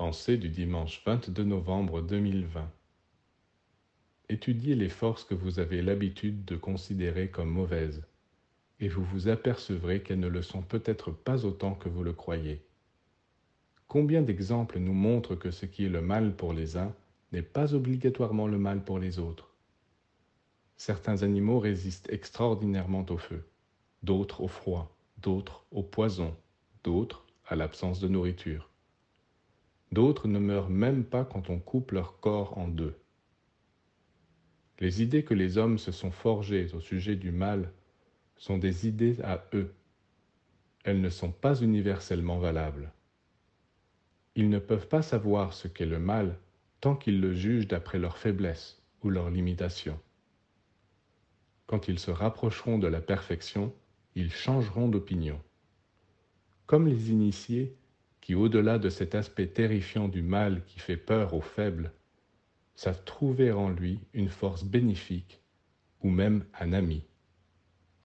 [0.00, 2.72] Pensée du dimanche 22 novembre 2020.
[4.30, 8.02] Étudiez les forces que vous avez l'habitude de considérer comme mauvaises,
[8.80, 12.64] et vous vous apercevrez qu'elles ne le sont peut-être pas autant que vous le croyez.
[13.88, 16.94] Combien d'exemples nous montrent que ce qui est le mal pour les uns
[17.32, 19.54] n'est pas obligatoirement le mal pour les autres
[20.78, 23.46] Certains animaux résistent extraordinairement au feu,
[24.02, 26.34] d'autres au froid, d'autres au poison,
[26.84, 28.70] d'autres à l'absence de nourriture.
[29.92, 32.94] D'autres ne meurent même pas quand on coupe leur corps en deux.
[34.78, 37.72] Les idées que les hommes se sont forgées au sujet du mal
[38.36, 39.74] sont des idées à eux.
[40.84, 42.92] Elles ne sont pas universellement valables.
[44.36, 46.38] Ils ne peuvent pas savoir ce qu'est le mal
[46.80, 50.00] tant qu'ils le jugent d'après leur faiblesse ou leurs limitations.
[51.66, 53.74] Quand ils se rapprocheront de la perfection,
[54.14, 55.40] ils changeront d'opinion.
[56.66, 57.76] Comme les initiés,
[58.30, 61.92] qui, au-delà de cet aspect terrifiant du mal qui fait peur aux faibles,
[62.76, 65.42] savent trouver en lui une force bénéfique
[66.00, 67.02] ou même un ami.